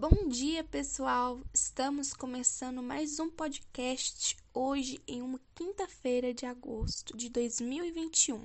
[0.00, 1.40] Bom dia, pessoal!
[1.52, 8.40] Estamos começando mais um podcast hoje, em uma quinta-feira de agosto de 2021.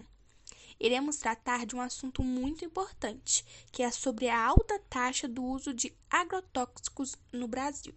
[0.78, 5.73] Iremos tratar de um assunto muito importante, que é sobre a alta taxa do uso
[5.73, 7.94] de agrotóxicos no Brasil.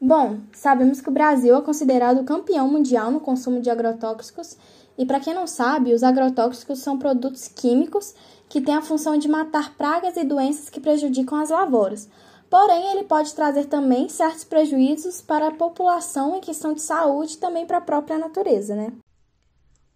[0.00, 4.56] Bom, sabemos que o Brasil é considerado campeão mundial no consumo de agrotóxicos,
[4.96, 8.14] e para quem não sabe, os agrotóxicos são produtos químicos
[8.48, 12.08] que têm a função de matar pragas e doenças que prejudicam as lavouras
[12.50, 17.38] Porém, ele pode trazer também certos prejuízos para a população em questão de saúde e
[17.38, 18.92] também para a própria natureza, né?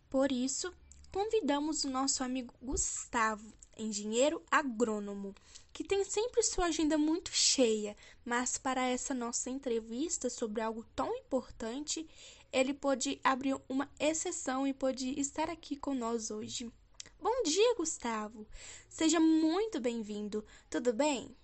[0.08, 0.72] Por isso,
[1.12, 5.34] convidamos o nosso amigo Gustavo, engenheiro agrônomo,
[5.72, 11.12] que tem sempre sua agenda muito cheia, mas para essa nossa entrevista sobre algo tão
[11.16, 12.08] importante,
[12.52, 16.72] ele pôde abrir uma exceção e pôde estar aqui nós hoje.
[17.20, 18.46] Bom dia, Gustavo!
[18.88, 21.34] Seja muito bem-vindo, tudo bem?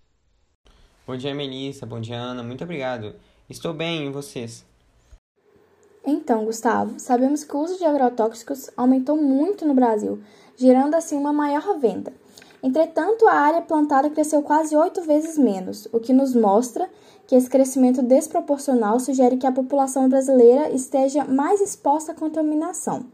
[1.10, 1.84] Bom dia, Melissa.
[1.84, 2.40] Bom dia, Ana.
[2.40, 3.16] Muito obrigado.
[3.48, 4.64] Estou bem, e vocês?
[6.06, 10.20] Então, Gustavo, sabemos que o uso de agrotóxicos aumentou muito no Brasil,
[10.56, 12.12] gerando assim uma maior venda.
[12.62, 16.88] Entretanto, a área plantada cresceu quase oito vezes menos, o que nos mostra
[17.26, 23.06] que esse crescimento desproporcional sugere que a população brasileira esteja mais exposta à contaminação.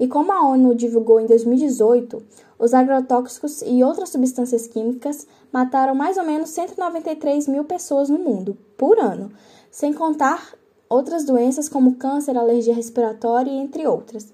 [0.00, 2.22] E como a ONU divulgou em 2018,
[2.58, 8.56] os agrotóxicos e outras substâncias químicas mataram mais ou menos 193 mil pessoas no mundo
[8.76, 9.30] por ano,
[9.70, 10.54] sem contar
[10.88, 14.32] outras doenças como câncer, alergia respiratória entre outras.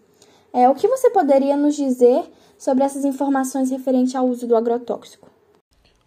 [0.53, 2.25] É, o que você poderia nos dizer
[2.57, 5.29] sobre essas informações referentes ao uso do agrotóxico?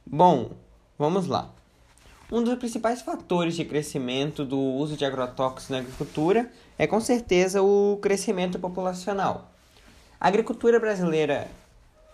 [0.05, 0.49] Bom,
[0.97, 1.53] vamos lá.
[2.31, 7.61] Um dos principais fatores de crescimento do uso de agrotóxicos na agricultura é com certeza
[7.61, 9.51] o crescimento populacional.
[10.19, 11.49] A agricultura brasileira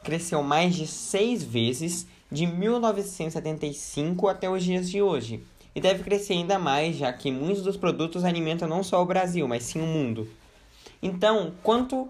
[0.04, 5.44] cresceu mais de seis vezes de 1975 até os dias de hoje
[5.78, 9.48] e deve crescer ainda mais, já que muitos dos produtos alimentam não só o Brasil,
[9.48, 10.28] mas sim o mundo.
[11.04, 12.08] Então, quanto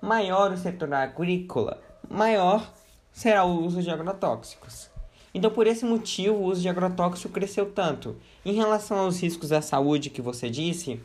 [0.00, 1.78] maior o setor agrícola,
[2.08, 2.72] maior
[3.12, 4.90] será o uso de agrotóxicos.
[5.34, 8.16] Então, por esse motivo, o uso de agrotóxicos cresceu tanto.
[8.44, 10.98] Em relação aos riscos à saúde que você disse,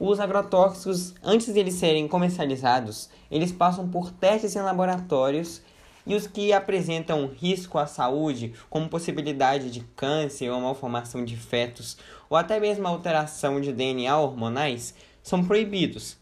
[0.00, 5.60] os agrotóxicos, antes de eles serem comercializados, eles passam por testes em laboratórios
[6.06, 11.96] e os que apresentam risco à saúde, como possibilidade de câncer ou malformação de fetos,
[12.28, 16.16] ou até mesmo alteração de DNA hormonais, são proibidos.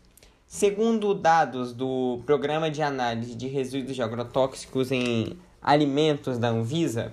[0.47, 7.13] Segundo dados do Programa de Análise de Resíduos de Agrotóxicos em Alimentos da Anvisa,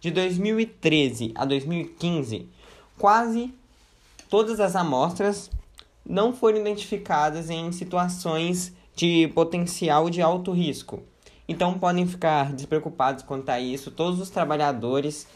[0.00, 2.46] de 2013 a 2015,
[2.98, 3.54] quase
[4.28, 5.50] todas as amostras
[6.04, 11.02] não foram identificadas em situações de potencial de alto risco.
[11.48, 15.26] Então podem ficar despreocupados quanto a isso todos os trabalhadores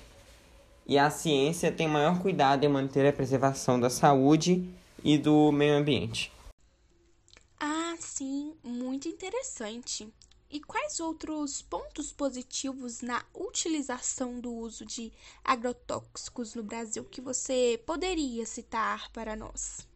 [0.87, 4.67] e a ciência tem maior cuidado em manter a preservação da saúde
[5.05, 6.33] e do meio ambiente.
[7.61, 10.09] Ah, sim, muito interessante.
[10.51, 15.13] E quais outros pontos positivos na utilização do uso de
[15.45, 19.87] agrotóxicos no Brasil que você poderia citar para nós?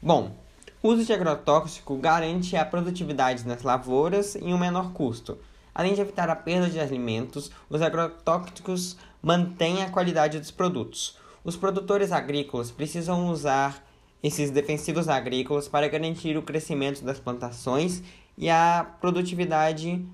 [0.00, 0.36] Bom,
[0.82, 5.38] o uso de agrotóxico garante a produtividade nas lavouras em um menor custo.
[5.74, 11.18] Além de evitar a perda de alimentos, os agrotóxicos mantêm a qualidade dos produtos.
[11.44, 13.84] Os produtores agrícolas precisam usar
[14.22, 18.02] esses defensivos agrícolas para garantir o crescimento das plantações
[18.36, 20.04] e a produtividade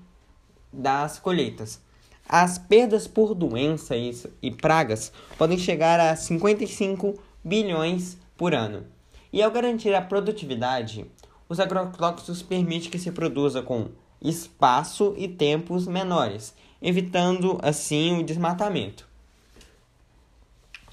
[0.71, 1.81] das colheitas.
[2.27, 8.85] As perdas por doenças e pragas podem chegar a 55 bilhões por ano.
[9.33, 11.07] E ao garantir a produtividade,
[11.49, 13.89] os agrotóxicos permitem que se produza com
[14.21, 19.09] espaço e tempos menores, evitando assim o desmatamento.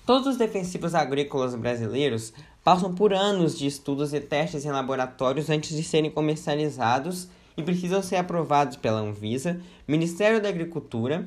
[0.07, 2.33] Todos os defensivos agrícolas brasileiros
[2.65, 8.03] passam por anos de estudos e testes em laboratórios antes de serem comercializados e precisam
[8.03, 11.27] ser aprovados pela Anvisa, Ministério da Agricultura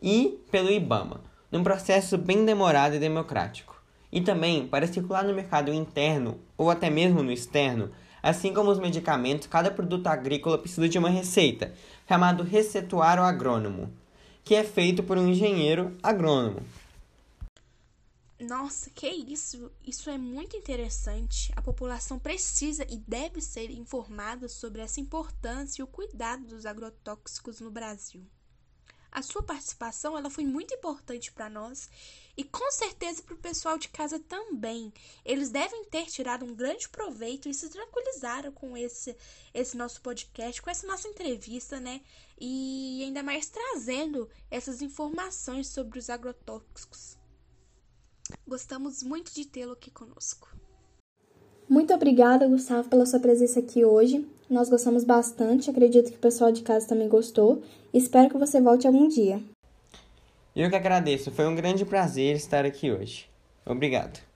[0.00, 3.79] e pelo IBAMA, num processo bem demorado e democrático
[4.12, 7.90] e também para circular no mercado interno ou até mesmo no externo,
[8.22, 11.74] assim como os medicamentos, cada produto agrícola precisa de uma receita,
[12.08, 13.92] chamado receituário agrônomo,
[14.44, 16.60] que é feito por um engenheiro agrônomo.
[18.40, 19.70] Nossa, que isso!
[19.86, 21.52] Isso é muito interessante.
[21.54, 27.60] A população precisa e deve ser informada sobre essa importância e o cuidado dos agrotóxicos
[27.60, 28.24] no Brasil.
[29.12, 31.88] A sua participação ela foi muito importante para nós
[32.36, 34.92] e com certeza para o pessoal de casa também.
[35.24, 39.16] Eles devem ter tirado um grande proveito e se tranquilizaram com esse,
[39.52, 42.00] esse nosso podcast, com essa nossa entrevista, né?
[42.40, 47.18] E ainda mais trazendo essas informações sobre os agrotóxicos.
[48.46, 50.48] Gostamos muito de tê-lo aqui conosco.
[51.68, 54.26] Muito obrigada, Gustavo, pela sua presença aqui hoje.
[54.50, 57.62] Nós gostamos bastante, acredito que o pessoal de casa também gostou.
[57.94, 59.40] Espero que você volte algum dia.
[60.56, 63.30] Eu que agradeço, foi um grande prazer estar aqui hoje.
[63.64, 64.29] Obrigado.